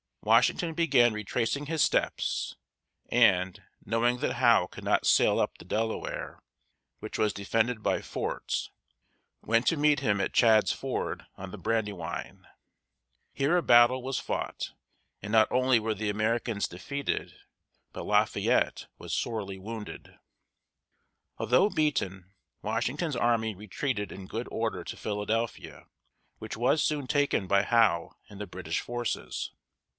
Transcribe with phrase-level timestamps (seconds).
[0.23, 2.55] Washington began retracing his steps,
[3.09, 6.41] and, knowing that Howe could not sail up the Delaware,
[6.99, 8.69] which was defended by forts,
[9.41, 12.47] went to meet him at Chadds Ford on the Bran´dy wine
[13.33, 13.33] (1777).
[13.33, 14.73] Here a battle was fought,
[15.23, 17.35] and not only were the Americans defeated,
[17.91, 20.19] but Lafayette was sorely wounded.
[21.37, 22.33] Although beaten,
[22.63, 25.87] Washington's army retreated in good order to Philadelphia,
[26.39, 29.51] which was soon taken by Howe and the British forces.